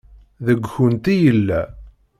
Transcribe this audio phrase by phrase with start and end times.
[0.45, 1.61] Deg-kent i yella.